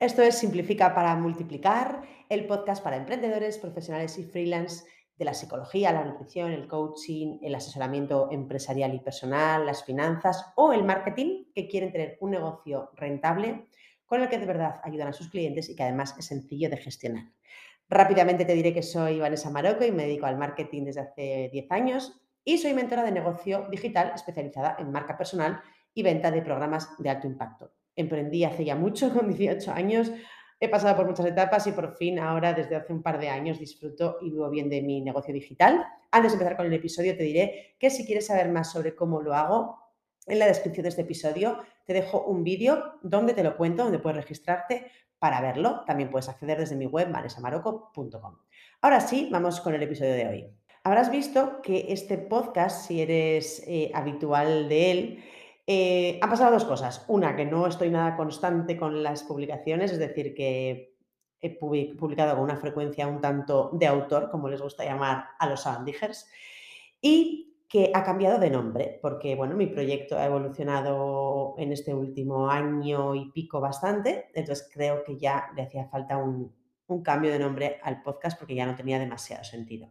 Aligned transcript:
Esto 0.00 0.22
es 0.22 0.38
Simplifica 0.38 0.94
para 0.94 1.16
Multiplicar, 1.16 2.02
el 2.28 2.46
podcast 2.46 2.84
para 2.84 2.96
emprendedores, 2.96 3.58
profesionales 3.58 4.16
y 4.16 4.22
freelance 4.22 4.84
de 5.16 5.24
la 5.24 5.34
psicología, 5.34 5.90
la 5.90 6.04
nutrición, 6.04 6.52
el 6.52 6.68
coaching, 6.68 7.40
el 7.42 7.52
asesoramiento 7.56 8.28
empresarial 8.30 8.94
y 8.94 9.00
personal, 9.00 9.66
las 9.66 9.82
finanzas 9.82 10.52
o 10.54 10.72
el 10.72 10.84
marketing 10.84 11.46
que 11.52 11.66
quieren 11.66 11.90
tener 11.90 12.16
un 12.20 12.30
negocio 12.30 12.92
rentable 12.94 13.66
con 14.06 14.22
el 14.22 14.28
que 14.28 14.38
de 14.38 14.46
verdad 14.46 14.80
ayudan 14.84 15.08
a 15.08 15.12
sus 15.12 15.30
clientes 15.30 15.68
y 15.68 15.74
que 15.74 15.82
además 15.82 16.14
es 16.16 16.26
sencillo 16.26 16.70
de 16.70 16.76
gestionar. 16.76 17.32
Rápidamente 17.88 18.44
te 18.44 18.54
diré 18.54 18.72
que 18.72 18.84
soy 18.84 19.18
Vanessa 19.18 19.50
Maroco 19.50 19.84
y 19.84 19.90
me 19.90 20.04
dedico 20.04 20.26
al 20.26 20.38
marketing 20.38 20.84
desde 20.84 21.00
hace 21.00 21.50
10 21.52 21.72
años 21.72 22.20
y 22.44 22.58
soy 22.58 22.72
mentora 22.72 23.02
de 23.02 23.10
negocio 23.10 23.66
digital 23.68 24.12
especializada 24.14 24.76
en 24.78 24.92
marca 24.92 25.18
personal 25.18 25.60
y 25.92 26.04
venta 26.04 26.30
de 26.30 26.42
programas 26.42 26.88
de 26.98 27.10
alto 27.10 27.26
impacto 27.26 27.72
emprendí 28.00 28.44
hace 28.44 28.64
ya 28.64 28.74
mucho, 28.74 29.10
con 29.14 29.28
18 29.28 29.72
años. 29.72 30.10
He 30.60 30.68
pasado 30.68 30.96
por 30.96 31.06
muchas 31.06 31.26
etapas 31.26 31.66
y 31.66 31.72
por 31.72 31.94
fin 31.96 32.18
ahora, 32.18 32.52
desde 32.52 32.76
hace 32.76 32.92
un 32.92 33.02
par 33.02 33.20
de 33.20 33.28
años, 33.28 33.58
disfruto 33.58 34.18
y 34.20 34.30
vivo 34.30 34.50
bien 34.50 34.68
de 34.68 34.82
mi 34.82 35.00
negocio 35.00 35.32
digital. 35.32 35.86
Antes 36.10 36.32
de 36.32 36.36
empezar 36.36 36.56
con 36.56 36.66
el 36.66 36.72
episodio, 36.72 37.16
te 37.16 37.22
diré 37.22 37.76
que 37.78 37.90
si 37.90 38.04
quieres 38.04 38.26
saber 38.26 38.48
más 38.48 38.72
sobre 38.72 38.96
cómo 38.96 39.22
lo 39.22 39.34
hago, 39.34 39.88
en 40.26 40.38
la 40.38 40.46
descripción 40.46 40.82
de 40.82 40.90
este 40.90 41.02
episodio 41.02 41.58
te 41.86 41.94
dejo 41.94 42.22
un 42.24 42.44
vídeo 42.44 42.98
donde 43.02 43.32
te 43.32 43.42
lo 43.42 43.56
cuento, 43.56 43.84
donde 43.84 43.98
puedes 43.98 44.16
registrarte 44.16 44.90
para 45.18 45.40
verlo. 45.40 45.84
También 45.86 46.10
puedes 46.10 46.28
acceder 46.28 46.58
desde 46.58 46.76
mi 46.76 46.86
web, 46.86 47.10
vanesamaroco.com. 47.10 48.38
Ahora 48.82 49.00
sí, 49.00 49.28
vamos 49.32 49.60
con 49.60 49.74
el 49.74 49.82
episodio 49.82 50.12
de 50.12 50.28
hoy. 50.28 50.50
Habrás 50.84 51.10
visto 51.10 51.60
que 51.62 51.86
este 51.92 52.18
podcast, 52.18 52.86
si 52.86 53.00
eres 53.00 53.62
eh, 53.66 53.90
habitual 53.94 54.68
de 54.68 54.90
él, 54.90 55.24
eh, 55.70 56.18
pasado 56.20 56.52
dos 56.52 56.64
cosas. 56.64 57.04
Una, 57.08 57.36
que 57.36 57.44
no 57.44 57.66
estoy 57.66 57.90
nada 57.90 58.16
constante 58.16 58.78
con 58.78 59.02
las 59.02 59.22
publicaciones, 59.22 59.92
es 59.92 59.98
decir, 59.98 60.34
que 60.34 60.96
he 61.40 61.50
publicado 61.58 62.34
con 62.34 62.44
una 62.44 62.56
frecuencia 62.56 63.06
un 63.06 63.20
tanto 63.20 63.70
de 63.74 63.86
autor, 63.86 64.30
como 64.30 64.48
les 64.48 64.62
gusta 64.62 64.86
llamar 64.86 65.26
a 65.38 65.46
los 65.46 65.60
Sandingers, 65.60 66.26
y 67.02 67.64
que 67.68 67.92
ha 67.94 68.02
cambiado 68.02 68.38
de 68.38 68.48
nombre, 68.48 68.98
porque 69.02 69.34
bueno, 69.36 69.54
mi 69.56 69.66
proyecto 69.66 70.16
ha 70.16 70.24
evolucionado 70.24 71.54
en 71.58 71.70
este 71.72 71.92
último 71.92 72.48
año 72.48 73.14
y 73.14 73.30
pico 73.30 73.60
bastante, 73.60 74.30
entonces 74.34 74.70
creo 74.72 75.04
que 75.04 75.18
ya 75.18 75.50
le 75.54 75.64
hacía 75.64 75.86
falta 75.86 76.16
un 76.16 77.02
cambio 77.04 77.30
de 77.30 77.40
nombre 77.40 77.78
al 77.82 78.00
podcast 78.00 78.38
porque 78.38 78.54
ya 78.54 78.64
no 78.64 78.74
tenía 78.74 78.98
demasiado 78.98 79.44
sentido. 79.44 79.90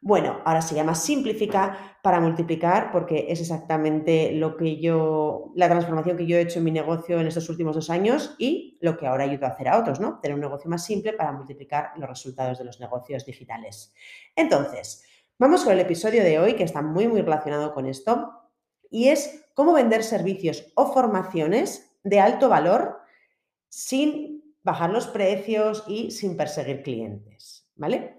Bueno, 0.00 0.40
ahora 0.44 0.62
se 0.62 0.76
llama 0.76 0.94
simplifica 0.94 1.98
para 2.02 2.20
multiplicar 2.20 2.92
porque 2.92 3.26
es 3.28 3.40
exactamente 3.40 4.32
lo 4.32 4.56
que 4.56 4.80
yo, 4.80 5.52
la 5.56 5.68
transformación 5.68 6.16
que 6.16 6.26
yo 6.26 6.36
he 6.36 6.42
hecho 6.42 6.60
en 6.60 6.64
mi 6.64 6.70
negocio 6.70 7.20
en 7.20 7.26
estos 7.26 7.48
últimos 7.48 7.74
dos 7.74 7.90
años 7.90 8.36
y 8.38 8.78
lo 8.80 8.96
que 8.96 9.08
ahora 9.08 9.24
ayudo 9.24 9.46
a 9.46 9.50
hacer 9.50 9.68
a 9.68 9.78
otros, 9.78 9.98
¿no? 9.98 10.20
Tener 10.20 10.36
un 10.36 10.40
negocio 10.40 10.70
más 10.70 10.84
simple 10.84 11.14
para 11.14 11.32
multiplicar 11.32 11.90
los 11.96 12.08
resultados 12.08 12.58
de 12.58 12.64
los 12.64 12.78
negocios 12.78 13.26
digitales. 13.26 13.92
Entonces, 14.36 15.04
vamos 15.36 15.64
con 15.64 15.72
el 15.72 15.80
episodio 15.80 16.22
de 16.22 16.38
hoy 16.38 16.54
que 16.54 16.64
está 16.64 16.80
muy, 16.80 17.08
muy 17.08 17.20
relacionado 17.20 17.74
con 17.74 17.86
esto 17.86 18.32
y 18.90 19.08
es 19.08 19.50
cómo 19.54 19.72
vender 19.72 20.04
servicios 20.04 20.72
o 20.76 20.92
formaciones 20.92 21.98
de 22.04 22.20
alto 22.20 22.48
valor 22.48 22.98
sin 23.68 24.54
bajar 24.62 24.90
los 24.90 25.08
precios 25.08 25.84
y 25.88 26.12
sin 26.12 26.36
perseguir 26.36 26.82
clientes, 26.82 27.68
¿vale? 27.74 28.16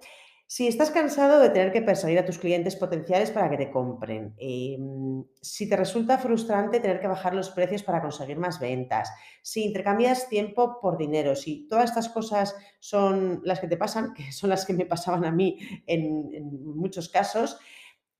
Si 0.52 0.67
estás 0.67 0.89
cansado 0.89 1.39
de 1.39 1.52
tener 1.52 1.72
que 1.72 1.83
perseguir 1.83 2.17
a 2.17 2.25
tus 2.25 2.39
clientes 2.39 2.75
potenciales 2.75 3.30
para 3.30 3.52
que 3.52 3.58
te 3.58 3.69
compren, 3.69 4.33
em, 4.39 5.23
si 5.39 5.69
te 5.69 5.75
resulta 5.75 6.17
frustrante 6.17 6.80
tener 6.80 7.00
que 7.00 7.08
bajar 7.08 7.36
los 7.36 7.52
precios 7.52 7.83
para 7.83 8.02
conseguir 8.02 8.39
más 8.39 8.59
ventas, 8.59 9.11
si 9.44 9.64
intercambias 9.64 10.28
tiempo 10.28 10.80
por 10.81 10.97
dinero, 10.97 11.36
si 11.36 11.67
todas 11.67 11.91
estas 11.91 12.09
cosas 12.09 12.56
son 12.80 13.41
las 13.44 13.59
que 13.59 13.67
te 13.67 13.78
pasan, 13.78 14.11
que 14.16 14.31
son 14.31 14.50
las 14.50 14.66
que 14.66 14.73
me 14.73 14.88
pasaban 14.88 15.23
a 15.23 15.31
mí 15.31 15.59
en, 15.86 16.33
en 16.33 16.66
muchos 16.75 17.09
casos, 17.09 17.59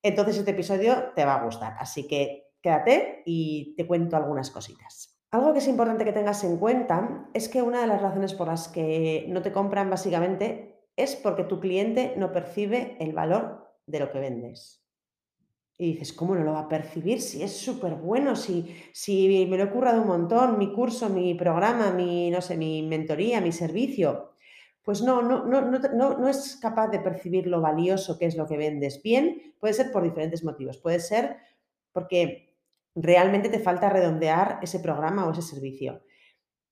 entonces 0.03 0.38
este 0.38 0.52
episodio 0.52 1.11
te 1.15 1.26
va 1.26 1.33
a 1.33 1.43
gustar. 1.43 1.77
Así 1.80 2.05
que 2.05 2.52
quédate 2.61 3.23
y 3.26 3.73
te 3.76 3.87
cuento 3.87 4.17
algunas 4.17 4.52
cositas. 4.52 5.20
Algo 5.32 5.52
que 5.52 5.59
es 5.59 5.67
importante 5.67 6.05
que 6.05 6.14
tengas 6.14 6.43
en 6.43 6.58
cuenta 6.58 7.27
es 7.33 7.49
que 7.49 7.64
una 7.64 7.82
de 7.82 7.87
las 7.87 8.03
razones 8.03 8.36
por 8.36 8.49
las 8.49 8.67
que 8.67 9.26
no 9.30 9.42
te 9.42 9.52
compran 9.52 9.89
básicamente 9.89 10.68
es 10.99 11.15
porque 11.15 11.43
tu 11.43 11.60
cliente 11.60 12.14
no 12.17 12.32
percibe 12.32 12.98
el 12.99 13.14
valor 13.14 13.67
de 13.86 13.99
lo 13.99 14.11
que 14.11 14.20
vendes. 14.20 14.86
Y 15.77 15.93
dices, 15.93 16.11
¿cómo 16.11 16.36
no 16.36 16.43
lo 16.43 16.54
va 16.54 16.61
a 16.61 16.67
percibir 16.67 17.21
si 17.21 17.42
es 17.42 17.55
súper 17.55 17.95
bueno, 17.95 18.36
si, 18.36 18.76
si 18.92 19.48
me 19.49 19.58
lo 19.58 19.64
he 19.64 19.70
currado 19.70 20.02
un 20.02 20.08
montón, 20.08 20.58
mi 20.58 20.73
curso, 20.73 21.09
mi 21.09 21.33
programa, 21.36 21.92
mi, 21.92 22.30
no 22.30 22.42
sé, 22.42 22.58
mi 22.58 22.83
mentoría, 22.83 23.39
mi 23.39 23.54
servicio? 23.54 24.33
Pues 24.83 25.02
no, 25.02 25.21
no, 25.21 25.45
no, 25.45 25.61
no, 25.61 26.17
no 26.17 26.27
es 26.27 26.58
capaz 26.61 26.89
de 26.89 26.99
percibir 26.99 27.48
lo 27.48 27.61
valioso 27.61 28.17
que 28.17 28.26
es 28.26 28.36
lo 28.36 28.45
que 28.45 28.58
vendes. 28.58 29.02
Bien, 29.02 29.54
puede 29.59 29.73
ser 29.73 29.92
por 29.92 30.04
diferentes 30.04 30.43
motivos. 30.43 30.77
Puede 30.77 30.99
ser 30.99 31.38
porque 31.93 32.58
realmente 32.95 33.49
te 33.49 33.59
falta 33.59 33.89
redondear 33.89 34.59
ese 34.61 34.80
programa 34.80 35.26
o 35.26 35.32
ese 35.32 35.42
servicio. 35.42 36.02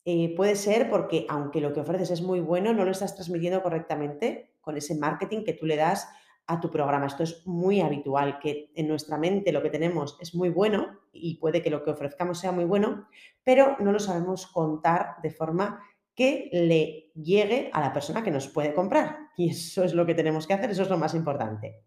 Eh, 0.09 0.33
puede 0.37 0.55
ser 0.55 0.89
porque, 0.89 1.25
aunque 1.27 1.59
lo 1.59 1.73
que 1.73 1.81
ofreces 1.81 2.11
es 2.11 2.21
muy 2.21 2.39
bueno, 2.39 2.71
no 2.71 2.85
lo 2.85 2.91
estás 2.91 3.13
transmitiendo 3.13 3.61
correctamente 3.61 4.53
con 4.61 4.77
ese 4.77 4.95
marketing 4.95 5.43
que 5.43 5.51
tú 5.51 5.65
le 5.65 5.75
das 5.75 6.07
a 6.45 6.61
tu 6.61 6.71
programa. 6.71 7.07
Esto 7.07 7.23
es 7.23 7.45
muy 7.45 7.81
habitual, 7.81 8.39
que 8.39 8.71
en 8.73 8.87
nuestra 8.87 9.17
mente 9.17 9.51
lo 9.51 9.61
que 9.61 9.69
tenemos 9.69 10.17
es 10.21 10.33
muy 10.33 10.47
bueno 10.47 10.97
y 11.11 11.35
puede 11.39 11.61
que 11.61 11.69
lo 11.69 11.83
que 11.83 11.91
ofrezcamos 11.91 12.39
sea 12.39 12.53
muy 12.53 12.63
bueno, 12.63 13.09
pero 13.43 13.75
no 13.79 13.91
lo 13.91 13.99
sabemos 13.99 14.47
contar 14.47 15.17
de 15.21 15.29
forma 15.29 15.83
que 16.15 16.49
le 16.53 17.11
llegue 17.21 17.69
a 17.73 17.81
la 17.81 17.91
persona 17.91 18.23
que 18.23 18.31
nos 18.31 18.47
puede 18.47 18.73
comprar. 18.73 19.17
Y 19.35 19.49
eso 19.49 19.83
es 19.83 19.93
lo 19.93 20.05
que 20.05 20.15
tenemos 20.15 20.47
que 20.47 20.53
hacer, 20.53 20.71
eso 20.71 20.83
es 20.83 20.89
lo 20.89 20.97
más 20.97 21.15
importante. 21.15 21.83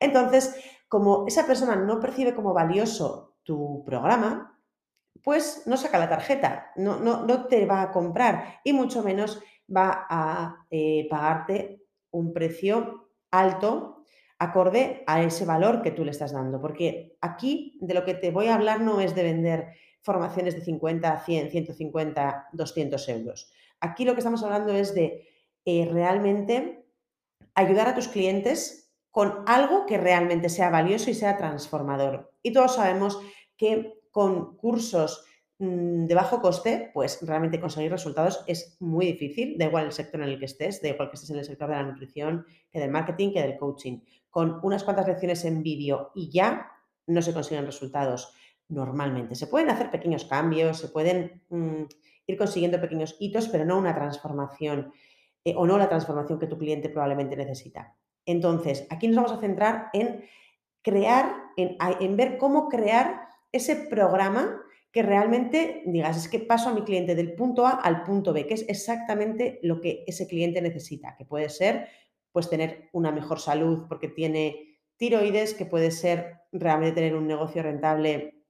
Entonces, 0.00 0.56
como 0.88 1.24
esa 1.28 1.46
persona 1.46 1.76
no 1.76 2.00
percibe 2.00 2.34
como 2.34 2.52
valioso 2.52 3.36
tu 3.44 3.84
programa, 3.86 4.59
pues 5.22 5.62
no 5.66 5.76
saca 5.76 5.98
la 5.98 6.08
tarjeta, 6.08 6.72
no, 6.76 6.98
no, 6.98 7.26
no 7.26 7.46
te 7.46 7.66
va 7.66 7.82
a 7.82 7.90
comprar 7.90 8.60
y 8.64 8.72
mucho 8.72 9.02
menos 9.02 9.40
va 9.74 10.06
a 10.08 10.66
eh, 10.70 11.06
pagarte 11.08 11.82
un 12.10 12.32
precio 12.32 13.10
alto 13.30 14.04
acorde 14.38 15.04
a 15.06 15.22
ese 15.22 15.44
valor 15.44 15.82
que 15.82 15.90
tú 15.90 16.04
le 16.04 16.10
estás 16.10 16.32
dando. 16.32 16.60
Porque 16.60 17.16
aquí 17.20 17.78
de 17.80 17.94
lo 17.94 18.04
que 18.04 18.14
te 18.14 18.30
voy 18.30 18.46
a 18.46 18.54
hablar 18.54 18.80
no 18.80 19.00
es 19.00 19.14
de 19.14 19.22
vender 19.22 19.68
formaciones 20.02 20.54
de 20.54 20.62
50, 20.62 21.20
100, 21.20 21.50
150, 21.50 22.48
200 22.52 23.08
euros. 23.10 23.52
Aquí 23.80 24.04
lo 24.04 24.14
que 24.14 24.20
estamos 24.20 24.42
hablando 24.42 24.72
es 24.72 24.94
de 24.94 25.28
eh, 25.64 25.88
realmente 25.90 26.86
ayudar 27.54 27.88
a 27.88 27.94
tus 27.94 28.08
clientes 28.08 28.90
con 29.10 29.44
algo 29.46 29.86
que 29.86 29.98
realmente 29.98 30.48
sea 30.48 30.70
valioso 30.70 31.10
y 31.10 31.14
sea 31.14 31.36
transformador. 31.36 32.32
Y 32.42 32.52
todos 32.52 32.76
sabemos 32.76 33.20
que 33.56 33.99
con 34.10 34.56
cursos 34.56 35.24
mm, 35.58 36.06
de 36.06 36.14
bajo 36.14 36.40
coste, 36.40 36.90
pues 36.92 37.18
realmente 37.22 37.60
conseguir 37.60 37.90
resultados 37.90 38.44
es 38.46 38.76
muy 38.80 39.06
difícil, 39.06 39.56
da 39.58 39.66
igual 39.66 39.86
el 39.86 39.92
sector 39.92 40.22
en 40.22 40.28
el 40.28 40.38
que 40.38 40.46
estés, 40.46 40.82
da 40.82 40.88
igual 40.88 41.10
que 41.10 41.16
estés 41.16 41.30
en 41.30 41.38
el 41.38 41.44
sector 41.44 41.68
de 41.68 41.76
la 41.76 41.82
nutrición, 41.82 42.46
que 42.70 42.80
del 42.80 42.90
marketing, 42.90 43.32
que 43.32 43.42
del 43.42 43.58
coaching. 43.58 44.00
Con 44.30 44.60
unas 44.62 44.84
cuantas 44.84 45.06
lecciones 45.06 45.44
en 45.44 45.62
vídeo 45.62 46.12
y 46.14 46.30
ya 46.30 46.70
no 47.06 47.22
se 47.22 47.32
consiguen 47.32 47.66
resultados 47.66 48.32
normalmente. 48.68 49.34
Se 49.34 49.46
pueden 49.48 49.70
hacer 49.70 49.90
pequeños 49.90 50.24
cambios, 50.24 50.78
se 50.78 50.88
pueden 50.88 51.42
mm, 51.48 51.82
ir 52.26 52.36
consiguiendo 52.38 52.80
pequeños 52.80 53.16
hitos, 53.18 53.48
pero 53.48 53.64
no 53.64 53.78
una 53.78 53.94
transformación 53.94 54.92
eh, 55.44 55.54
o 55.56 55.66
no 55.66 55.78
la 55.78 55.88
transformación 55.88 56.38
que 56.38 56.46
tu 56.46 56.58
cliente 56.58 56.88
probablemente 56.88 57.36
necesita. 57.36 57.96
Entonces, 58.26 58.86
aquí 58.90 59.08
nos 59.08 59.16
vamos 59.16 59.32
a 59.32 59.40
centrar 59.40 59.88
en 59.92 60.24
crear, 60.82 61.34
en 61.56 62.16
ver 62.16 62.38
cómo 62.38 62.68
crear 62.68 63.29
ese 63.52 63.76
programa 63.76 64.62
que 64.92 65.02
realmente 65.02 65.82
digas, 65.86 66.16
es 66.16 66.28
que 66.28 66.40
paso 66.40 66.68
a 66.68 66.74
mi 66.74 66.82
cliente 66.82 67.14
del 67.14 67.34
punto 67.34 67.66
A 67.66 67.72
al 67.72 68.02
punto 68.02 68.32
B, 68.32 68.46
que 68.46 68.54
es 68.54 68.68
exactamente 68.68 69.60
lo 69.62 69.80
que 69.80 70.04
ese 70.06 70.26
cliente 70.26 70.60
necesita, 70.60 71.14
que 71.16 71.24
puede 71.24 71.48
ser 71.48 71.88
pues 72.32 72.48
tener 72.48 72.88
una 72.92 73.12
mejor 73.12 73.40
salud 73.40 73.86
porque 73.88 74.08
tiene 74.08 74.78
tiroides, 74.96 75.54
que 75.54 75.66
puede 75.66 75.90
ser 75.90 76.40
realmente 76.52 76.96
tener 76.96 77.16
un 77.16 77.26
negocio 77.26 77.62
rentable 77.62 78.44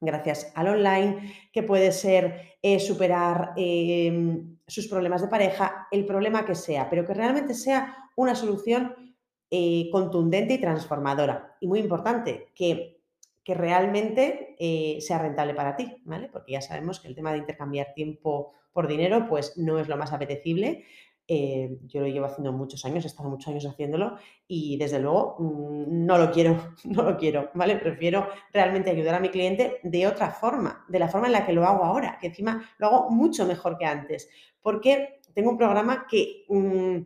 gracias 0.00 0.52
al 0.54 0.68
online, 0.68 1.32
que 1.52 1.62
puede 1.62 1.92
ser 1.92 2.56
eh, 2.62 2.78
superar 2.78 3.52
em, 3.56 4.58
sus 4.66 4.86
problemas 4.88 5.22
de 5.22 5.28
pareja, 5.28 5.88
el 5.90 6.04
problema 6.04 6.44
que 6.44 6.54
sea, 6.54 6.90
pero 6.90 7.04
que 7.04 7.14
realmente 7.14 7.54
sea 7.54 8.10
una 8.16 8.34
solución 8.34 9.16
eh, 9.50 9.88
contundente 9.90 10.54
y 10.54 10.60
transformadora. 10.60 11.56
Y 11.60 11.66
muy 11.66 11.80
importante, 11.80 12.48
que 12.54 12.93
que 13.44 13.54
realmente 13.54 14.56
eh, 14.58 14.98
sea 15.00 15.18
rentable 15.18 15.54
para 15.54 15.76
ti, 15.76 15.96
¿vale? 16.04 16.28
Porque 16.32 16.52
ya 16.52 16.60
sabemos 16.60 17.00
que 17.00 17.08
el 17.08 17.14
tema 17.14 17.32
de 17.32 17.38
intercambiar 17.38 17.92
tiempo 17.94 18.52
por 18.72 18.88
dinero, 18.88 19.26
pues 19.28 19.56
no 19.56 19.78
es 19.78 19.88
lo 19.88 19.96
más 19.96 20.12
apetecible. 20.12 20.84
eh, 21.26 21.78
yo 21.86 22.00
lo 22.02 22.06
llevo 22.06 22.26
haciendo 22.26 22.52
muchos 22.52 22.84
años, 22.84 23.04
he 23.04 23.06
estado 23.08 23.30
muchos 23.30 23.48
años 23.48 23.64
haciéndolo 23.64 24.18
y 24.46 24.76
desde 24.76 24.98
luego 25.00 25.36
mm, 25.38 26.04
no 26.04 26.18
lo 26.18 26.30
quiero, 26.30 26.74
no 26.84 27.02
lo 27.02 27.16
quiero, 27.16 27.50
¿vale? 27.54 27.76
Prefiero 27.76 28.28
realmente 28.52 28.90
ayudar 28.90 29.14
a 29.14 29.20
mi 29.20 29.30
cliente 29.30 29.80
de 29.82 30.06
otra 30.06 30.30
forma, 30.30 30.84
de 30.88 30.98
la 30.98 31.08
forma 31.08 31.26
en 31.28 31.32
la 31.32 31.46
que 31.46 31.52
lo 31.54 31.64
hago 31.64 31.84
ahora, 31.84 32.18
que 32.20 32.26
encima 32.28 32.68
lo 32.78 32.86
hago 32.88 33.10
mucho 33.10 33.46
mejor 33.46 33.78
que 33.78 33.86
antes, 33.86 34.28
porque 34.60 35.20
tengo 35.34 35.50
un 35.50 35.58
programa 35.58 36.06
que... 36.08 36.44
Mm, 36.48 36.98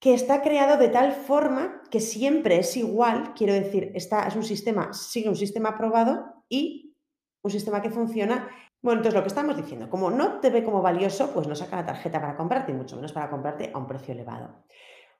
que 0.00 0.14
está 0.14 0.42
creado 0.42 0.78
de 0.78 0.88
tal 0.88 1.12
forma 1.12 1.82
que 1.90 2.00
siempre 2.00 2.58
es 2.58 2.76
igual, 2.76 3.34
quiero 3.34 3.52
decir, 3.52 3.90
está, 3.94 4.28
es 4.28 4.36
un 4.36 4.44
sistema, 4.44 4.92
sigue 4.92 5.28
un 5.28 5.36
sistema 5.36 5.70
aprobado 5.70 6.44
y 6.48 6.96
un 7.42 7.50
sistema 7.50 7.82
que 7.82 7.90
funciona. 7.90 8.48
Bueno, 8.80 9.00
entonces 9.00 9.14
lo 9.14 9.22
que 9.22 9.28
estamos 9.28 9.56
diciendo, 9.56 9.90
como 9.90 10.10
no 10.10 10.38
te 10.38 10.50
ve 10.50 10.62
como 10.62 10.82
valioso, 10.82 11.32
pues 11.32 11.48
no 11.48 11.56
saca 11.56 11.76
la 11.76 11.86
tarjeta 11.86 12.20
para 12.20 12.36
comprarte, 12.36 12.70
y 12.70 12.76
mucho 12.76 12.94
menos 12.94 13.12
para 13.12 13.28
comprarte 13.28 13.72
a 13.74 13.78
un 13.78 13.88
precio 13.88 14.14
elevado. 14.14 14.64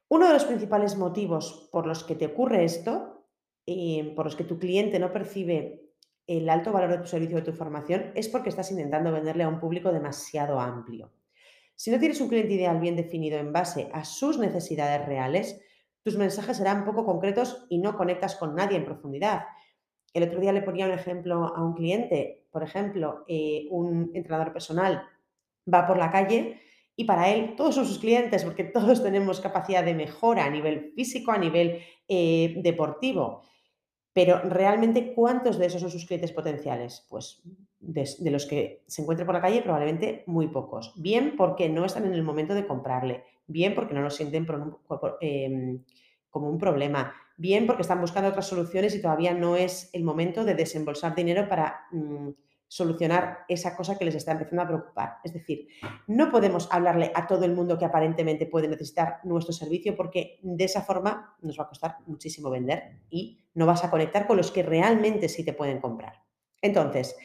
Uno 0.09 0.29
de 0.29 0.33
los 0.33 0.45
principales 0.45 0.97
motivos 0.97 1.69
por 1.73 1.87
los 1.87 2.05
que 2.05 2.15
te 2.15 2.27
ocurre 2.27 2.65
esto, 2.65 3.27
eh, 3.67 4.13
por 4.15 4.27
los 4.27 4.37
que 4.37 4.45
tu 4.45 4.59
cliente 4.59 4.99
no 5.01 5.13
percibe 5.13 5.93
el 6.27 6.49
alto 6.49 6.73
valor 6.73 6.91
de 6.91 6.99
tu 6.99 7.07
servicio 7.07 7.37
o 7.37 7.41
de 7.41 7.51
tu 7.51 7.53
formación, 7.53 8.13
es 8.15 8.29
porque 8.29 8.51
estás 8.51 8.71
intentando 8.71 9.11
venderle 9.11 9.43
a 9.43 9.49
un 9.49 9.59
público 9.59 9.93
demasiado 9.93 10.61
amplio. 10.61 11.11
Si 11.79 11.93
no 11.93 12.01
tienes 12.01 12.21
un 12.21 12.29
cliente 12.29 12.55
ideal 12.55 12.81
bien 12.81 12.97
definido 12.97 13.39
en 13.39 13.53
base 13.53 13.89
a 13.93 14.05
sus 14.05 14.37
necesidades 14.37 15.07
reales, 15.07 15.61
tus 16.03 16.17
mensajes 16.17 16.57
serán 16.57 16.85
poco 16.85 17.07
concretos 17.07 17.67
y 17.69 17.79
no 17.79 17.97
conectas 17.97 18.35
con 18.35 18.57
nadie 18.57 18.77
en 18.77 18.85
profundidad. 18.85 19.45
El 20.13 20.25
otro 20.25 20.41
día 20.41 20.53
le 20.53 20.63
ponía 20.63 20.87
un 20.87 20.91
ejemplo 20.91 21.55
a 21.55 21.65
un 21.65 21.75
cliente, 21.75 22.49
por 22.51 22.65
ejemplo, 22.65 23.25
eh, 23.29 23.69
un 23.71 24.11
entrenador 24.13 24.53
personal 24.53 25.05
va 25.73 25.87
por 25.87 25.99
la 25.99 26.11
calle 26.11 26.61
y 26.97 27.05
para 27.05 27.31
él 27.31 27.55
todos 27.55 27.77
son 27.77 27.87
sus 27.87 28.01
clientes 28.01 28.43
porque 28.43 28.65
todos 28.75 29.01
tenemos 29.01 29.41
capacidad 29.41 29.85
de 29.85 29.95
mejora 29.95 30.47
a 30.47 30.51
nivel 30.51 30.93
físico, 30.97 31.31
a 31.31 31.39
nivel 31.39 31.81
eh, 32.09 32.55
deportivo. 32.57 33.43
Pero 34.13 34.41
realmente, 34.41 35.15
¿cuántos 35.15 35.59
de 35.59 35.67
esos 35.67 35.81
son 35.81 35.93
sus 35.93 36.07
clientes 36.07 36.33
potenciales? 36.33 37.07
Pues 37.09 37.41
de, 37.81 38.31
los 38.31 38.47
que 38.47 38.83
se 38.87 39.03
encuentren 39.03 39.27
por 39.27 39.35
la 39.35 39.41
calle, 39.41 39.63
probablemente 39.63 40.25
muy 40.27 40.49
pocos. 40.49 40.93
Bien 40.97 41.35
porque 41.37 41.69
no 41.69 41.85
están 41.85 42.07
en 42.07 42.15
el 42.15 42.23
momento 42.23 42.55
de 42.55 42.67
comprarle, 42.67 43.25
bien 43.47 43.75
porque 43.75 43.95
no 43.95 44.03
lo 44.03 44.11
sienten 44.11 44.47
em, 45.21 45.83
como 46.31 46.49
un 46.49 46.59
problema, 46.59 47.15
bien 47.37 47.67
porque 47.67 47.83
están 47.83 48.01
buscando 48.01 48.31
otras 48.31 48.47
soluciones 48.47 48.95
y 48.95 49.03
todavía 49.03 49.35
no 49.35 49.57
es 49.57 49.91
el 49.93 50.05
momento 50.05 50.45
de 50.45 50.55
desembolsar 50.55 51.15
dinero 51.15 51.49
para 51.49 51.87
mm, 51.93 52.31
solucionar 52.67 53.39
esa 53.49 53.75
cosa 53.75 53.97
que 53.97 54.05
les 54.05 54.15
está 54.15 54.33
empezando 54.33 54.63
a 54.63 54.69
preocupar. 54.69 55.17
Es 55.25 55.33
decir, 55.33 55.69
no 56.07 56.31
podemos 56.31 56.69
hablarle 56.71 57.11
a 57.15 57.27
todo 57.27 57.45
el 57.47 57.55
mundo 57.55 57.79
que 57.79 57.87
aparentemente 57.87 58.45
puede 58.45 58.69
necesitar 58.69 59.21
nuestro 59.25 59.55
servicio 59.55 59.97
porque 59.97 60.39
de 60.43 60.65
esa 60.65 60.83
forma 60.83 61.37
nos 61.41 61.59
va 61.59 61.65
a 61.65 61.69
costar 61.69 61.97
muchísimo 62.07 62.51
vender 62.51 63.01
y 63.09 63.41
no 63.55 63.65
vas 63.65 63.85
a 63.85 63.91
conectar 63.91 64.27
con 64.27 64.37
los 64.37 64.51
que 64.51 64.63
realmente 64.63 65.29
sí 65.31 65.45
te 65.45 65.55
pueden 65.55 65.81
comprar. 65.81 66.23
Entonces, 66.61 67.17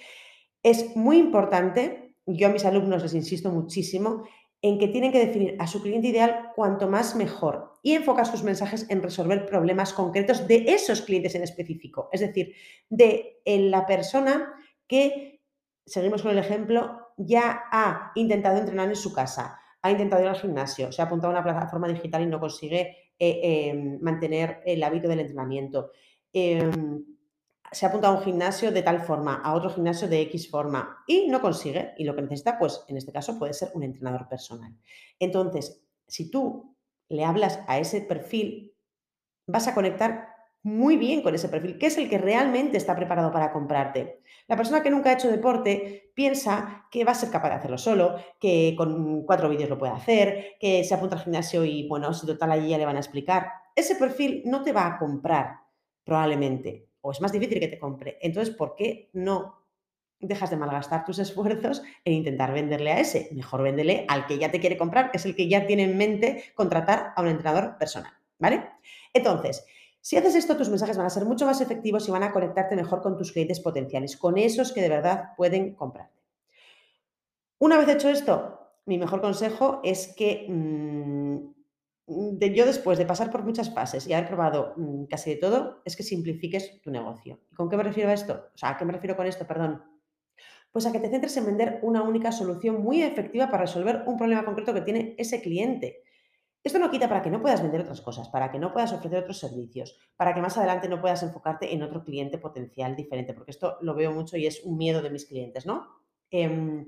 es 0.64 0.96
muy 0.96 1.18
importante, 1.18 2.16
yo 2.26 2.48
a 2.48 2.52
mis 2.52 2.66
alumnos 2.66 3.04
les 3.04 3.14
insisto 3.14 3.52
muchísimo, 3.52 4.24
en 4.62 4.80
que 4.80 4.88
tienen 4.88 5.12
que 5.12 5.26
definir 5.26 5.58
a 5.60 5.68
su 5.68 5.82
cliente 5.82 6.08
ideal 6.08 6.52
cuanto 6.56 6.88
más 6.88 7.18
mejor 7.18 7.74
y 7.84 7.94
enfocar 7.94 8.26
sus 8.26 8.44
mensajes 8.44 8.90
en 8.90 9.04
resolver 9.04 9.46
problemas 9.46 9.92
concretos 9.92 10.48
de 10.48 10.64
esos 10.70 11.02
clientes 11.02 11.36
en 11.36 11.44
específico. 11.44 12.08
Es 12.14 12.22
decir, 12.22 12.56
de 12.90 13.42
la 13.46 13.86
persona 13.86 14.54
que, 14.88 15.42
seguimos 15.86 16.22
con 16.22 16.32
el 16.32 16.38
ejemplo, 16.38 17.10
ya 17.18 17.64
ha 17.72 18.14
intentado 18.16 18.58
entrenar 18.58 18.88
en 18.88 18.96
su 18.96 19.12
casa, 19.14 19.60
ha 19.82 19.92
intentado 19.92 20.24
ir 20.24 20.30
al 20.30 20.40
gimnasio, 20.40 20.94
se 20.94 21.02
ha 21.02 21.06
apuntado 21.06 21.34
a 21.34 21.36
una 21.36 21.44
plataforma 21.44 21.90
digital 21.90 22.24
y 22.24 22.28
no 22.28 22.40
consigue 22.40 23.12
eh, 23.20 23.70
em, 23.70 24.00
mantener 24.02 24.62
el 24.66 24.82
hábito 24.82 25.10
del 25.10 25.20
entrenamiento. 25.20 25.92
Em, 26.32 27.04
se 27.74 27.86
ha 27.86 27.90
apuntado 27.90 28.14
a 28.14 28.18
un 28.18 28.24
gimnasio 28.24 28.72
de 28.72 28.84
tal 28.84 29.02
forma, 29.02 29.42
a 29.44 29.54
otro 29.54 29.70
gimnasio 29.70 30.08
de 30.08 30.22
X 30.22 30.50
forma 30.50 31.04
y 31.08 31.28
no 31.28 31.42
consigue 31.42 31.94
y 31.98 32.04
lo 32.04 32.16
que 32.16 32.22
necesita, 32.22 32.60
pues 32.60 32.86
en 32.88 32.98
este 32.98 33.12
caso 33.12 33.40
puede 33.40 33.54
ser 33.54 33.72
un 33.74 33.84
entrenador 33.84 34.28
personal. 34.30 34.76
Entonces, 35.20 35.84
si 36.08 36.30
tú 36.30 36.76
le 37.10 37.26
hablas 37.26 37.60
a 37.68 37.80
ese 37.80 38.02
perfil, 38.02 38.76
vas 39.48 39.68
a 39.68 39.74
conectar 39.74 40.30
muy 40.62 40.96
bien 40.96 41.22
con 41.22 41.36
ese 41.36 41.50
perfil, 41.50 41.78
que 41.78 41.88
es 41.88 41.98
el 41.98 42.10
que 42.10 42.18
realmente 42.18 42.78
está 42.78 42.96
preparado 42.96 43.32
para 43.32 43.52
comprarte. 43.52 44.22
La 44.48 44.56
persona 44.56 44.82
que 44.82 44.90
nunca 44.90 45.10
ha 45.10 45.14
hecho 45.14 45.30
deporte 45.30 46.12
piensa 46.16 46.88
que 46.90 47.04
va 47.04 47.12
a 47.12 47.16
ser 47.16 47.32
capaz 47.32 47.50
de 47.50 47.56
hacerlo 47.56 47.78
solo, 47.78 48.16
que 48.40 48.74
con 48.78 49.24
cuatro 49.26 49.50
vídeos 49.50 49.70
lo 49.70 49.78
puede 49.78 49.92
hacer, 49.92 50.56
que 50.60 50.84
se 50.86 50.94
apunta 50.94 51.16
al 51.16 51.24
gimnasio 51.24 51.66
y 51.66 51.88
bueno, 51.90 52.14
si 52.14 52.26
total 52.26 52.52
allí 52.52 52.70
ya 52.70 52.78
le 52.78 52.86
van 52.86 52.96
a 52.96 53.00
explicar. 53.00 53.52
Ese 53.76 53.96
perfil 53.96 54.44
no 54.46 54.64
te 54.64 54.72
va 54.72 54.88
a 54.88 54.98
comprar, 54.98 55.58
probablemente 56.06 56.93
o 57.04 57.12
es 57.12 57.22
más 57.22 57.34
difícil 57.34 57.60
que 57.60 57.68
te 57.68 57.78
compre. 57.78 58.18
Entonces, 58.22 58.56
¿por 58.56 58.76
qué 58.76 59.10
no 59.14 59.62
dejas 60.20 60.50
de 60.50 60.56
malgastar 60.56 61.04
tus 61.04 61.20
esfuerzos 61.20 61.84
en 62.06 62.14
intentar 62.14 62.54
venderle 62.54 62.92
a 62.92 63.00
ese? 63.00 63.30
Mejor 63.34 63.62
véndele 63.62 64.06
al 64.08 64.26
que 64.26 64.40
ya 64.40 64.50
te 64.50 64.62
quiere 64.62 64.78
comprar, 64.78 65.12
que 65.12 65.18
es 65.18 65.26
el 65.26 65.36
que 65.36 65.50
ya 65.50 65.68
tiene 65.68 65.84
en 65.84 65.98
mente 65.98 66.46
contratar 66.56 67.12
a 67.16 67.22
un 67.22 67.28
entrenador 67.28 67.78
personal, 67.78 68.14
¿vale? 68.40 68.64
Entonces, 69.14 69.66
si 70.00 70.16
haces 70.16 70.36
esto, 70.36 70.56
tus 70.56 70.70
mensajes 70.70 70.98
van 70.98 71.06
a 71.06 71.10
ser 71.10 71.26
mucho 71.26 71.46
más 71.46 71.60
efectivos 71.60 72.08
y 72.08 72.12
van 72.12 72.24
a 72.24 72.32
conectarte 72.32 72.76
mejor 72.76 73.02
con 73.02 73.18
tus 73.18 73.34
clientes 73.34 73.60
potenciales, 73.60 74.16
con 74.16 74.38
esos 74.38 74.72
que 74.72 74.82
de 74.82 74.90
verdad 74.90 75.32
pueden 75.36 75.76
comprarte. 75.76 76.22
Una 77.60 77.78
vez 77.78 77.90
hecho 77.90 78.10
esto, 78.10 78.72
mi 78.86 78.98
mejor 78.98 79.20
consejo 79.20 79.82
es 79.84 80.08
que 80.08 80.46
mm, 80.50 81.53
Mm, 82.08 82.38
yo 82.54 82.66
después 82.66 82.98
de 82.98 83.06
pasar 83.06 83.32
por 83.32 83.44
muchas 83.44 83.74
fases 83.74 84.08
y 84.08 84.14
haber 84.14 84.28
probado 84.28 84.74
mm, 84.78 85.06
casi 85.06 85.32
de 85.32 85.36
todo, 85.38 85.82
es 85.86 85.96
que 85.96 86.04
simplifiques 86.04 86.82
tu 86.82 86.92
negocio. 86.92 87.40
¿Y 87.52 87.56
con 87.56 87.70
qué 87.70 87.78
me 87.78 87.84
refiero 87.84 88.10
a 88.10 88.14
esto? 88.14 88.50
O 88.54 88.58
sea, 88.58 88.70
¿a 88.70 88.78
qué 88.78 88.86
me 88.86 88.94
refiero 88.94 89.16
con 89.16 89.26
esto? 89.26 89.48
Perdón. 89.48 89.84
Pues 90.72 90.86
a 90.86 90.92
que 90.92 91.00
te 91.00 91.10
centres 91.10 91.38
en 91.38 91.46
vender 91.46 91.80
una 91.84 92.02
única 92.02 92.32
solución 92.32 92.82
muy 92.82 93.04
efectiva 93.04 93.48
para 93.48 93.64
resolver 93.64 94.04
un 94.08 94.18
problema 94.18 94.44
concreto 94.44 94.74
que 94.74 94.82
tiene 94.82 95.16
ese 95.18 95.42
cliente. 95.42 96.02
Esto 96.64 96.80
no 96.80 96.90
quita 96.90 97.10
para 97.10 97.22
que 97.22 97.30
no 97.30 97.42
puedas 97.42 97.62
vender 97.62 97.82
otras 97.82 98.02
cosas, 98.02 98.30
para 98.30 98.50
que 98.50 98.58
no 98.58 98.74
puedas 98.74 98.94
ofrecer 98.94 99.20
otros 99.20 99.38
servicios, 99.38 100.00
para 100.16 100.34
que 100.34 100.42
más 100.42 100.58
adelante 100.58 100.88
no 100.90 101.02
puedas 101.02 101.22
enfocarte 101.22 101.74
en 101.74 101.84
otro 101.84 102.04
cliente 102.04 102.38
potencial 102.38 102.96
diferente, 102.96 103.34
porque 103.34 103.52
esto 103.52 103.78
lo 103.82 103.94
veo 103.94 104.14
mucho 104.14 104.38
y 104.38 104.48
es 104.48 104.64
un 104.64 104.78
miedo 104.78 105.02
de 105.02 105.10
mis 105.10 105.26
clientes, 105.26 105.66
¿no? 105.66 105.88
Eh, 106.32 106.86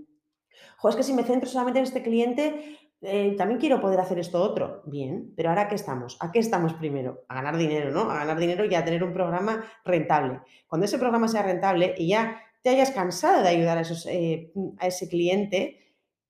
es 0.90 0.96
que 0.96 1.04
si 1.04 1.14
me 1.14 1.24
centro 1.24 1.50
solamente 1.50 1.80
en 1.80 1.86
este 1.86 2.02
cliente, 2.02 2.78
eh, 3.06 3.36
también 3.38 3.60
quiero 3.60 3.80
poder 3.80 4.00
hacer 4.00 4.20
esto 4.20 4.42
otro. 4.42 4.82
Bien, 4.86 5.34
pero 5.36 5.50
ahora 5.50 5.68
¿qué 5.68 5.76
estamos? 5.76 6.18
¿A 6.20 6.32
qué 6.32 6.40
estamos 6.40 6.74
primero? 6.74 7.24
A 7.28 7.36
ganar 7.36 7.58
dinero, 7.58 7.92
¿no? 7.92 8.10
A 8.12 8.16
ganar 8.20 8.38
dinero 8.38 8.66
y 8.66 8.76
a 8.76 8.84
tener 8.84 9.04
un 9.04 9.14
programa 9.14 9.64
rentable. 9.84 10.42
Cuando 10.68 10.86
ese 10.86 10.98
programa 10.98 11.28
sea 11.28 11.44
rentable 11.44 11.96
y 11.98 12.10
ya 12.10 12.42
te 12.62 12.70
hayas 12.70 12.92
cansado 12.92 13.44
de 13.44 13.50
ayudar 13.50 13.78
a, 13.78 13.82
esos, 13.82 14.06
eh, 14.08 14.52
a 14.80 14.88
ese 14.88 15.08
cliente, 15.08 15.80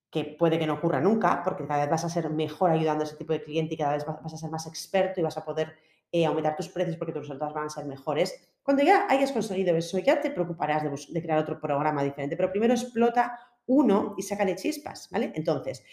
que 0.09 0.23
puede 0.23 0.59
que 0.59 0.67
no 0.67 0.75
ocurra 0.75 1.01
nunca, 1.01 1.41
porque 1.43 1.65
cada 1.65 1.81
vez 1.81 1.89
vas 1.89 2.05
a 2.05 2.09
ser 2.09 2.29
mejor 2.29 2.71
ayudando 2.71 3.03
a 3.03 3.07
ese 3.07 3.17
tipo 3.17 3.33
de 3.33 3.43
cliente 3.43 3.73
y 3.73 3.77
cada 3.77 3.93
vez 3.93 4.05
vas 4.05 4.33
a 4.33 4.37
ser 4.37 4.49
más 4.49 4.65
experto 4.67 5.19
y 5.19 5.23
vas 5.23 5.37
a 5.37 5.43
poder 5.43 5.75
eh, 6.11 6.25
aumentar 6.25 6.55
tus 6.55 6.69
precios 6.69 6.95
porque 6.97 7.11
tus 7.11 7.23
resultados 7.23 7.53
van 7.53 7.65
a 7.65 7.69
ser 7.69 7.85
mejores. 7.85 8.49
Cuando 8.63 8.83
ya 8.83 9.07
hayas 9.09 9.31
conseguido 9.31 9.75
eso, 9.75 9.99
ya 9.99 10.21
te 10.21 10.31
preocuparás 10.31 10.83
de, 10.83 10.89
de 10.89 11.21
crear 11.21 11.39
otro 11.39 11.59
programa 11.59 12.03
diferente, 12.03 12.37
pero 12.37 12.49
primero 12.49 12.73
explota 12.73 13.37
uno 13.67 14.15
y 14.17 14.21
sácale 14.21 14.55
chispas, 14.55 15.09
¿vale? 15.11 15.31
Entonces, 15.35 15.83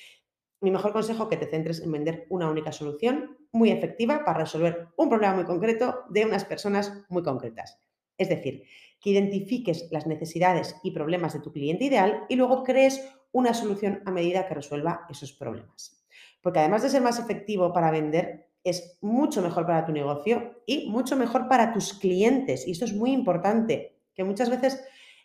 mi 0.63 0.71
mejor 0.71 0.93
consejo 0.93 1.25
es 1.25 1.29
que 1.29 1.37
te 1.37 1.51
centres 1.51 1.81
en 1.81 1.91
vender 1.91 2.27
una 2.31 2.49
única 2.49 2.73
solución 2.73 3.37
muy 3.51 3.71
efectiva 3.71 4.25
para 4.25 4.39
resolver 4.41 4.89
un 4.97 5.09
problema 5.09 5.35
muy 5.35 5.45
concreto 5.45 6.05
de 6.09 6.25
unas 6.25 6.45
personas 6.45 7.05
muy 7.09 7.23
concretas. 7.23 7.79
Es 8.17 8.29
decir, 8.29 8.63
que 9.01 9.11
identifiques 9.11 9.89
las 9.91 10.07
necesidades 10.07 10.77
y 10.85 10.93
problemas 10.93 11.33
de 11.33 11.41
tu 11.41 11.53
cliente 11.53 11.85
ideal 11.85 12.25
y 12.29 12.37
luego 12.37 12.63
crees 12.63 13.05
una 13.33 13.55
solución 13.55 14.03
a 14.07 14.13
medida 14.13 14.47
que 14.47 14.55
resuelva 14.55 15.07
esos 15.11 15.33
problemas. 15.33 16.05
Porque 16.41 16.61
además 16.61 16.83
de 16.83 16.91
ser 16.91 17.03
más 17.03 17.19
efectivo 17.19 17.73
para 17.73 17.91
vender, 17.91 18.49
es 18.63 18.99
mucho 19.01 19.43
mejor 19.43 19.67
para 19.67 19.85
tu 19.85 19.93
negocio 19.93 20.63
y 20.67 20.89
mucho 20.89 21.17
mejor 21.17 21.49
para 21.49 21.73
tus 21.73 21.95
clientes. 21.95 22.69
Y 22.69 22.71
esto 22.71 22.85
es 22.85 22.95
muy 22.95 23.11
importante, 23.11 23.99
que 24.15 24.23
muchas 24.23 24.49
veces 24.49 24.85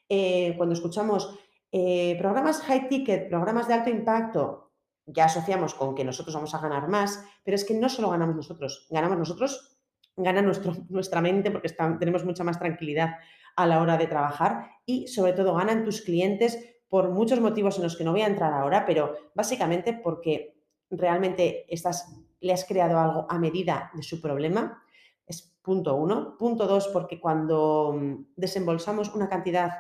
eh, 0.10 0.56
cuando 0.58 0.74
escuchamos 0.74 1.38
eh, 1.72 2.16
programas 2.18 2.62
high 2.62 2.88
ticket, 2.88 3.30
programas 3.30 3.68
de 3.68 3.76
alto 3.76 3.90
impacto, 3.92 4.67
ya 5.08 5.26
asociamos 5.26 5.74
con 5.74 5.96
que 5.96 6.04
nosotros 6.04 6.36
vamos 6.36 6.54
a 6.54 6.60
ganar 6.60 6.88
más, 6.88 7.24
pero 7.44 7.56
es 7.56 7.64
que 7.64 7.74
no 7.74 7.90
solo 7.90 8.10
ganamos 8.10 8.36
nosotros, 8.36 8.88
ganamos 8.90 9.18
nosotros, 9.18 9.78
gana 10.16 10.42
nuestra 10.90 11.22
mente 11.22 11.52
porque 11.52 11.76
tenemos 12.00 12.26
mucha 12.26 12.44
más 12.44 12.60
tranquilidad 12.60 13.16
a 13.56 13.66
la 13.66 13.82
hora 13.82 13.98
de 13.98 14.08
trabajar 14.08 14.70
y 14.86 15.08
sobre 15.08 15.34
todo 15.34 15.56
ganan 15.56 15.84
tus 15.84 16.02
clientes 16.02 16.60
por 16.90 17.10
muchos 17.10 17.40
motivos 17.40 17.78
en 17.78 17.84
los 17.84 17.98
que 17.98 18.04
no 18.04 18.12
voy 18.12 18.22
a 18.22 18.28
entrar 18.28 18.54
ahora, 18.54 18.86
pero 18.86 19.16
básicamente 19.34 19.94
porque 19.94 20.58
realmente 20.90 21.66
estás, 21.74 22.14
le 22.40 22.54
has 22.54 22.66
creado 22.66 23.00
algo 23.00 23.28
a 23.30 23.40
medida 23.40 23.92
de 23.94 24.04
su 24.04 24.22
problema, 24.22 24.84
es 25.26 25.58
punto 25.62 25.96
uno. 25.96 26.38
Punto 26.38 26.66
dos, 26.66 26.88
porque 26.88 27.20
cuando 27.20 27.94
mm, 27.94 28.34
desembolsamos 28.36 29.14
una 29.14 29.28
cantidad 29.28 29.72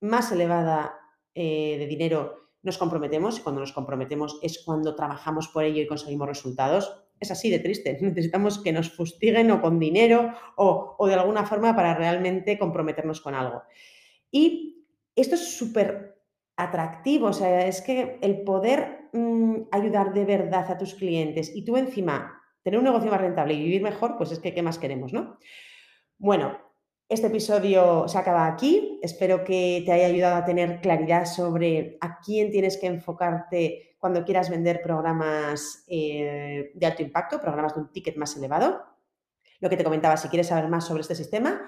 más 0.00 0.32
elevada 0.32 0.94
eh, 1.34 1.76
de 1.78 1.86
dinero 1.86 2.43
nos 2.64 2.78
comprometemos 2.78 3.38
y 3.38 3.42
cuando 3.42 3.60
nos 3.60 3.72
comprometemos 3.72 4.38
es 4.42 4.62
cuando 4.64 4.96
trabajamos 4.96 5.48
por 5.48 5.64
ello 5.64 5.82
y 5.82 5.86
conseguimos 5.86 6.26
resultados. 6.26 7.04
Es 7.20 7.30
así 7.30 7.50
de 7.50 7.60
triste. 7.60 7.96
Necesitamos 8.00 8.58
que 8.58 8.72
nos 8.72 8.90
fustiguen 8.90 9.50
o 9.50 9.60
con 9.60 9.78
dinero 9.78 10.32
o, 10.56 10.96
o 10.98 11.06
de 11.06 11.14
alguna 11.14 11.44
forma 11.46 11.76
para 11.76 11.94
realmente 11.94 12.58
comprometernos 12.58 13.20
con 13.20 13.34
algo. 13.34 13.62
Y 14.30 14.86
esto 15.14 15.36
es 15.36 15.56
súper 15.56 16.18
atractivo, 16.56 17.28
o 17.28 17.32
sea, 17.32 17.66
es 17.66 17.82
que 17.82 18.18
el 18.20 18.42
poder 18.42 19.08
mmm, 19.12 19.62
ayudar 19.70 20.12
de 20.12 20.24
verdad 20.24 20.70
a 20.70 20.78
tus 20.78 20.94
clientes 20.94 21.54
y 21.54 21.64
tú 21.64 21.76
encima 21.76 22.40
tener 22.62 22.78
un 22.78 22.84
negocio 22.84 23.10
más 23.10 23.20
rentable 23.20 23.54
y 23.54 23.62
vivir 23.62 23.82
mejor, 23.82 24.16
pues 24.16 24.32
es 24.32 24.38
que 24.38 24.54
qué 24.54 24.62
más 24.62 24.78
queremos, 24.78 25.12
¿no? 25.12 25.38
Bueno, 26.18 26.58
este 27.08 27.26
episodio 27.26 28.08
se 28.08 28.18
acaba 28.18 28.46
aquí. 28.46 28.98
Espero 29.02 29.44
que 29.44 29.82
te 29.84 29.92
haya 29.92 30.06
ayudado 30.06 30.36
a 30.36 30.44
tener 30.44 30.80
claridad 30.80 31.26
sobre 31.26 31.98
a 32.00 32.18
quién 32.20 32.50
tienes 32.50 32.78
que 32.78 32.86
enfocarte 32.86 33.96
cuando 33.98 34.24
quieras 34.24 34.50
vender 34.50 34.82
programas 34.82 35.84
eh, 35.86 36.72
de 36.74 36.86
alto 36.86 37.02
impacto, 37.02 37.40
programas 37.40 37.74
de 37.74 37.80
un 37.80 37.92
ticket 37.92 38.16
más 38.16 38.36
elevado. 38.36 38.82
Lo 39.60 39.70
que 39.70 39.76
te 39.76 39.84
comentaba, 39.84 40.16
si 40.16 40.28
quieres 40.28 40.48
saber 40.48 40.68
más 40.68 40.86
sobre 40.86 41.02
este 41.02 41.14
sistema, 41.14 41.62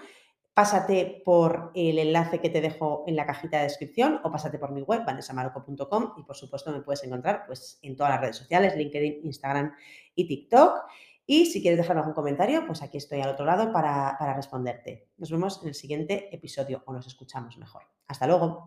pásate 0.52 1.22
por 1.24 1.70
el 1.74 1.98
enlace 1.98 2.40
que 2.40 2.50
te 2.50 2.60
dejo 2.60 3.04
en 3.06 3.16
la 3.16 3.26
cajita 3.26 3.58
de 3.58 3.64
descripción 3.64 4.20
o 4.24 4.30
pásate 4.30 4.58
por 4.58 4.72
mi 4.72 4.82
web, 4.82 5.04
vanessamaroco.com 5.04 6.14
y 6.16 6.22
por 6.24 6.36
supuesto 6.36 6.72
me 6.72 6.80
puedes 6.80 7.04
encontrar 7.04 7.44
pues, 7.46 7.78
en 7.82 7.94
todas 7.94 8.12
las 8.12 8.20
redes 8.22 8.36
sociales, 8.36 8.74
LinkedIn, 8.74 9.20
Instagram 9.22 9.74
y 10.14 10.26
TikTok. 10.26 10.84
Y 11.26 11.46
si 11.46 11.60
quieres 11.60 11.78
dejar 11.78 11.98
algún 11.98 12.14
comentario, 12.14 12.64
pues 12.66 12.82
aquí 12.82 12.98
estoy 12.98 13.20
al 13.20 13.30
otro 13.30 13.44
lado 13.44 13.72
para, 13.72 14.16
para 14.18 14.34
responderte. 14.34 15.10
Nos 15.18 15.30
vemos 15.30 15.60
en 15.62 15.68
el 15.68 15.74
siguiente 15.74 16.34
episodio 16.34 16.82
o 16.86 16.92
nos 16.92 17.06
escuchamos 17.06 17.58
mejor. 17.58 17.82
Hasta 18.06 18.26
luego. 18.28 18.64